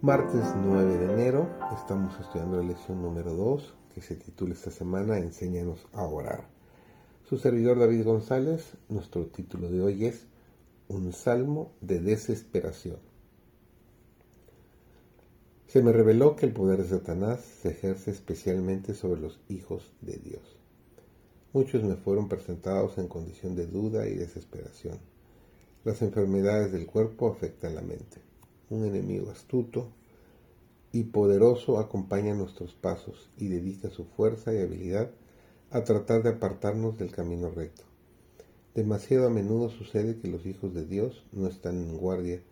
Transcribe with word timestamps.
Martes 0.00 0.44
9 0.54 0.96
de 0.96 1.12
enero 1.12 1.48
estamos 1.74 2.14
estudiando 2.20 2.58
la 2.58 2.68
lección 2.68 3.02
número 3.02 3.34
2 3.34 3.74
que 3.92 4.00
se 4.00 4.14
titula 4.14 4.54
esta 4.54 4.70
semana 4.70 5.18
Enséñanos 5.18 5.88
a 5.92 6.04
orar. 6.04 6.44
Su 7.28 7.36
servidor 7.36 7.80
David 7.80 8.04
González, 8.04 8.74
nuestro 8.88 9.26
título 9.26 9.68
de 9.68 9.82
hoy 9.82 10.06
es 10.06 10.28
Un 10.86 11.12
salmo 11.12 11.72
de 11.80 11.98
desesperación. 11.98 12.98
Se 15.66 15.82
me 15.82 15.90
reveló 15.90 16.36
que 16.36 16.46
el 16.46 16.52
poder 16.52 16.84
de 16.84 16.90
Satanás 16.90 17.40
se 17.40 17.70
ejerce 17.70 18.12
especialmente 18.12 18.94
sobre 18.94 19.20
los 19.20 19.40
hijos 19.48 19.90
de 20.00 20.16
Dios. 20.18 20.60
Muchos 21.52 21.82
me 21.82 21.96
fueron 21.96 22.28
presentados 22.28 22.98
en 22.98 23.08
condición 23.08 23.56
de 23.56 23.66
duda 23.66 24.06
y 24.06 24.14
desesperación. 24.14 25.00
Las 25.82 26.02
enfermedades 26.02 26.70
del 26.70 26.86
cuerpo 26.86 27.32
afectan 27.32 27.74
la 27.74 27.82
mente. 27.82 28.27
Un 28.70 28.84
enemigo 28.84 29.30
astuto 29.30 29.88
y 30.92 31.04
poderoso 31.04 31.78
acompaña 31.78 32.34
nuestros 32.34 32.74
pasos 32.74 33.30
y 33.36 33.48
dedica 33.48 33.90
su 33.90 34.04
fuerza 34.04 34.52
y 34.52 34.58
habilidad 34.58 35.10
a 35.70 35.84
tratar 35.84 36.22
de 36.22 36.30
apartarnos 36.30 36.98
del 36.98 37.10
camino 37.10 37.50
recto. 37.50 37.84
Demasiado 38.74 39.26
a 39.26 39.30
menudo 39.30 39.70
sucede 39.70 40.18
que 40.18 40.28
los 40.28 40.46
hijos 40.46 40.74
de 40.74 40.84
Dios 40.84 41.24
no 41.32 41.46
están 41.46 41.76
en 41.76 41.96
guardia 41.96 42.42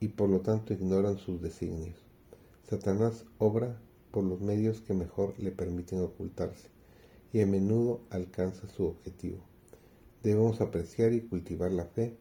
y 0.00 0.08
por 0.08 0.28
lo 0.28 0.40
tanto 0.40 0.72
ignoran 0.72 1.18
sus 1.18 1.40
designios. 1.40 1.96
Satanás 2.68 3.24
obra 3.38 3.80
por 4.10 4.24
los 4.24 4.40
medios 4.40 4.80
que 4.80 4.94
mejor 4.94 5.34
le 5.38 5.50
permiten 5.50 6.00
ocultarse 6.00 6.68
y 7.32 7.40
a 7.40 7.46
menudo 7.46 8.00
alcanza 8.10 8.68
su 8.68 8.84
objetivo. 8.84 9.38
Debemos 10.22 10.60
apreciar 10.60 11.12
y 11.12 11.22
cultivar 11.22 11.72
la 11.72 11.86
fe 11.86 12.16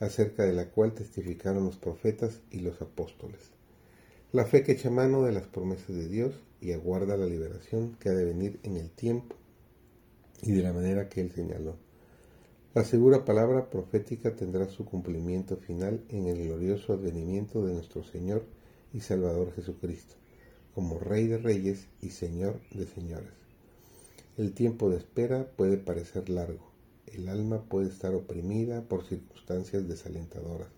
acerca 0.00 0.44
de 0.44 0.52
la 0.52 0.70
cual 0.70 0.94
testificaron 0.94 1.64
los 1.64 1.76
profetas 1.76 2.40
y 2.50 2.60
los 2.60 2.80
apóstoles. 2.80 3.50
La 4.32 4.44
fe 4.44 4.62
que 4.62 4.72
echa 4.72 4.90
mano 4.90 5.22
de 5.22 5.32
las 5.32 5.46
promesas 5.46 5.96
de 5.96 6.08
Dios 6.08 6.34
y 6.60 6.72
aguarda 6.72 7.16
la 7.16 7.26
liberación 7.26 7.96
que 7.98 8.10
ha 8.10 8.14
de 8.14 8.24
venir 8.24 8.60
en 8.62 8.76
el 8.76 8.90
tiempo 8.90 9.36
y 10.42 10.52
de 10.52 10.62
la 10.62 10.72
manera 10.72 11.08
que 11.08 11.20
Él 11.20 11.32
señaló. 11.32 11.76
La 12.74 12.84
segura 12.84 13.24
palabra 13.24 13.70
profética 13.70 14.36
tendrá 14.36 14.68
su 14.68 14.84
cumplimiento 14.84 15.56
final 15.56 16.04
en 16.10 16.26
el 16.26 16.44
glorioso 16.44 16.92
advenimiento 16.92 17.66
de 17.66 17.72
nuestro 17.72 18.04
Señor 18.04 18.44
y 18.92 19.00
Salvador 19.00 19.52
Jesucristo, 19.54 20.14
como 20.74 20.98
Rey 20.98 21.26
de 21.26 21.38
Reyes 21.38 21.88
y 22.02 22.10
Señor 22.10 22.60
de 22.70 22.86
Señores. 22.86 23.32
El 24.36 24.52
tiempo 24.52 24.90
de 24.90 24.98
espera 24.98 25.50
puede 25.56 25.78
parecer 25.78 26.28
largo, 26.28 26.67
el 27.14 27.28
alma 27.28 27.62
puede 27.62 27.88
estar 27.88 28.14
oprimida 28.14 28.82
por 28.82 29.04
circunstancias 29.04 29.88
desalentadoras. 29.88 30.68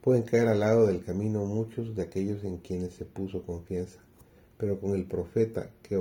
Pueden 0.00 0.22
caer 0.22 0.48
al 0.48 0.60
lado 0.60 0.86
del 0.86 1.04
camino 1.04 1.44
muchos 1.44 1.94
de 1.94 2.02
aquellos 2.02 2.44
en 2.44 2.58
quienes 2.58 2.94
se 2.94 3.04
puso 3.04 3.42
confianza, 3.42 4.00
pero 4.56 4.80
con 4.80 4.94
el 4.94 5.06
profeta 5.06 5.70
que 5.82 5.98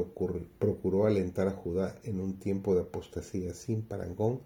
procuró 0.59 1.05
alentar 1.05 1.47
a 1.47 1.51
Judá 1.51 1.99
en 2.03 2.19
un 2.19 2.39
tiempo 2.39 2.75
de 2.75 2.81
apostasía 2.81 3.53
sin 3.53 3.81
parangón, 3.81 4.41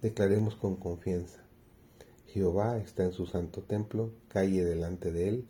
declaremos 0.00 0.56
con 0.56 0.76
confianza, 0.76 1.42
Jehová 2.32 2.78
está 2.78 3.04
en 3.04 3.12
su 3.12 3.26
santo 3.26 3.60
templo, 3.60 4.10
calle 4.28 4.64
delante 4.64 5.12
de 5.12 5.28
él 5.28 5.48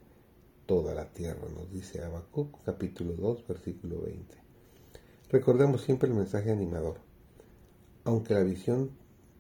toda 0.67 0.95
la 0.95 1.13
tierra, 1.13 1.49
nos 1.55 1.71
dice 1.71 2.03
Habacuc 2.03 2.65
capítulo 2.65 3.13
2 3.13 3.47
versículo 3.47 4.01
20. 4.01 4.35
Recordemos 5.31 5.83
siempre 5.83 6.09
el 6.09 6.17
mensaje 6.17 6.51
animador. 6.51 7.12
Aunque 8.05 8.35
la 8.35 8.43
visión 8.43 8.91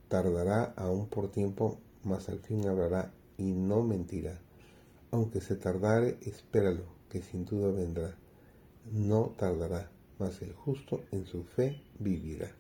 tardará 0.09 0.75
aún 0.77 1.09
por 1.09 1.31
tiempo, 1.31 1.79
mas 2.05 2.29
al 2.29 2.41
fin 2.41 2.67
hablará 2.69 3.13
y 3.39 3.53
no 3.53 3.83
mentirá. 3.83 4.41
Aunque 5.11 5.41
se 5.41 5.57
tardare, 5.57 6.19
espéralo, 6.23 6.85
que 7.09 7.23
sin 7.23 7.45
duda 7.45 7.71
vendrá 7.71 8.17
no 8.91 9.35
tardará, 9.37 9.91
mas 10.19 10.43
el 10.43 10.53
justo 10.53 11.05
en 11.13 11.27
su 11.27 11.45
fe 11.45 11.81
vivirá. 11.99 12.51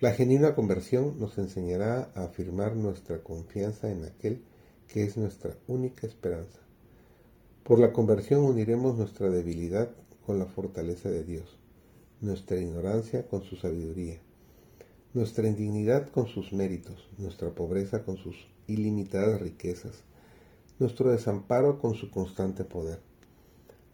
La 0.00 0.12
genuina 0.12 0.54
conversión 0.54 1.18
nos 1.18 1.38
enseñará 1.38 2.10
a 2.14 2.24
afirmar 2.24 2.74
nuestra 2.74 3.22
confianza 3.22 3.90
en 3.90 4.04
aquel 4.04 4.42
que 4.88 5.04
es 5.04 5.16
nuestra 5.16 5.56
única 5.68 6.06
esperanza. 6.06 6.58
Por 7.62 7.78
la 7.78 7.92
conversión 7.92 8.42
uniremos 8.42 8.96
nuestra 8.96 9.30
debilidad 9.30 9.90
con 10.26 10.38
la 10.38 10.46
fortaleza 10.46 11.08
de 11.08 11.22
Dios, 11.24 11.58
nuestra 12.20 12.58
ignorancia 12.58 13.28
con 13.28 13.42
su 13.44 13.56
sabiduría, 13.56 14.20
nuestra 15.14 15.46
indignidad 15.46 16.08
con 16.08 16.26
sus 16.26 16.54
méritos, 16.54 17.06
nuestra 17.18 17.50
pobreza 17.50 18.02
con 18.02 18.16
sus 18.16 18.48
ilimitadas 18.66 19.40
riquezas, 19.40 20.04
nuestro 20.78 21.10
desamparo 21.10 21.78
con 21.78 21.94
su 21.94 22.10
constante 22.10 22.64
poder. 22.64 23.00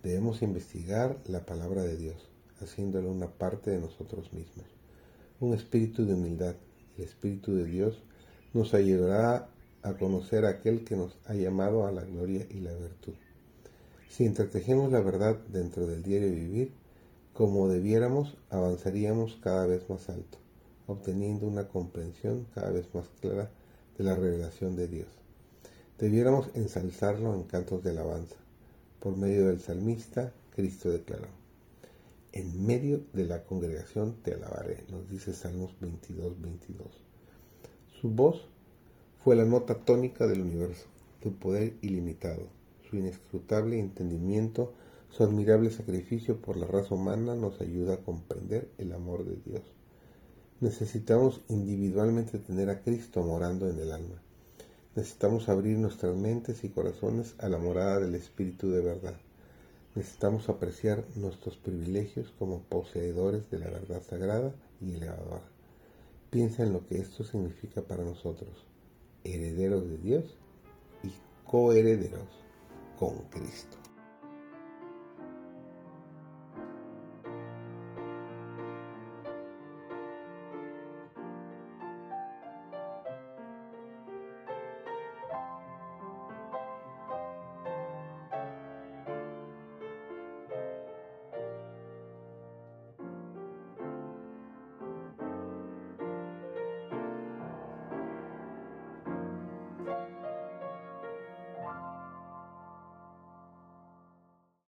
Debemos 0.05 0.43
investigar 0.43 1.19
la 1.27 1.45
palabra 1.45 1.83
de 1.83 1.97
Dios, 1.97 2.29
haciéndola 2.61 3.09
una 3.09 3.27
parte 3.27 3.73
de 3.73 3.81
nosotros 3.81 4.33
mismos. 4.33 4.67
Un 5.41 5.55
espíritu 5.55 6.07
de 6.07 6.15
humildad, 6.15 6.55
el 6.97 7.05
Espíritu 7.05 7.55
de 7.55 7.65
Dios, 7.65 8.01
nos 8.55 8.75
ayudará 8.75 9.49
a 9.83 9.95
conocer 9.95 10.45
a 10.45 10.51
aquel 10.51 10.85
que 10.85 10.97
nos 10.97 11.17
ha 11.27 11.35
llamado 11.35 11.87
a 11.87 11.93
la 11.93 12.05
gloria 12.05 12.47
y 12.49 12.61
la 12.61 12.73
virtud. 12.75 13.15
Si 14.09 14.25
entretejemos 14.25 14.93
la 14.93 15.01
verdad 15.01 15.37
dentro 15.49 15.87
del 15.87 16.03
diario 16.03 16.31
vivir, 16.31 16.73
como 17.33 17.69
debiéramos, 17.69 18.37
avanzaríamos 18.51 19.37
cada 19.43 19.67
vez 19.67 19.89
más 19.91 20.09
alto, 20.09 20.39
obteniendo 20.89 21.47
una 21.47 21.69
comprensión 21.69 22.47
cada 22.55 22.71
vez 22.71 22.93
más 22.95 23.09
clara 23.21 23.51
de 23.97 24.05
la 24.05 24.17
revelación 24.17 24.75
de 24.75 24.89
Dios. 24.89 25.09
Debiéramos 25.99 26.49
ensalzarlo 26.55 27.35
en 27.35 27.45
cantos 27.45 27.85
de 27.85 27.91
alabanza, 27.91 28.37
por 28.99 29.17
medio 29.17 29.47
del 29.47 29.61
salmista, 29.61 30.33
Cristo 30.55 30.91
declaró, 30.91 31.29
en 32.33 32.67
medio 32.67 33.03
de 33.13 33.25
la 33.25 33.45
congregación 33.45 34.17
te 34.23 34.35
alabaré, 34.35 34.85
nos 34.91 35.09
dice 35.09 35.33
Salmos 35.33 35.73
22, 35.81 36.41
22. 36.41 36.87
Su 38.01 38.11
voz 38.11 38.49
fue 39.23 39.37
la 39.37 39.45
nota 39.45 39.75
tónica 39.75 40.27
del 40.27 40.41
universo, 40.41 40.87
su 41.23 41.33
poder 41.35 41.75
ilimitado, 41.83 42.49
su 42.89 42.97
inescrutable 42.97 43.79
entendimiento, 43.79 44.73
su 45.11 45.25
admirable 45.25 45.71
sacrificio 45.71 46.41
por 46.41 46.57
la 46.57 46.67
raza 46.67 46.95
humana 46.95 47.35
nos 47.35 47.61
ayuda 47.61 47.95
a 47.95 47.99
comprender 47.99 48.69
el 48.79 48.93
amor 48.93 49.25
de 49.25 49.37
Dios. 49.45 49.63
Necesitamos 50.61 51.41
individualmente 51.49 52.39
tener 52.39 52.71
a 52.71 52.83
Cristo 52.83 53.23
morando 53.23 53.69
en 53.69 53.79
el 53.79 53.93
alma 53.93 54.23
Necesitamos 54.99 55.49
abrir 55.49 55.79
nuestras 55.79 56.17
mentes 56.17 56.65
y 56.65 56.71
corazones 56.71 57.37
a 57.39 57.49
la 57.49 57.59
morada 57.59 58.01
del 58.01 58.17
Espíritu 58.17 58.69
de 58.69 58.81
verdad. 58.81 59.15
Necesitamos 59.95 60.49
apreciar 60.49 61.05
nuestros 61.15 61.57
privilegios 61.57 62.33
como 62.37 62.63
poseedores 62.63 63.49
de 63.49 63.61
la 63.61 63.71
verdad 63.71 64.03
sagrada 64.03 64.53
y 64.81 64.97
elevadora. 64.97 65.45
Piensa 66.31 66.65
en 66.65 66.73
lo 66.73 66.85
que 66.85 66.99
esto 66.99 67.23
significa 67.23 67.83
para 67.83 68.03
nosotros, 68.03 68.51
herederos 69.23 69.89
de 69.89 69.99
Dios 69.99 70.25
y 71.05 71.13
coherederos 71.49 72.29
con 72.99 73.19
Cristo. 73.31 73.78